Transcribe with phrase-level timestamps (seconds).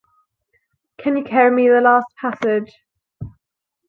[0.97, 2.73] Can you carry me the last passage?